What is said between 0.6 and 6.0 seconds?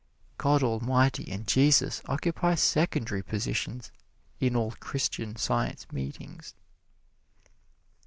Almighty and Jesus occupy secondary positions in all Christian Science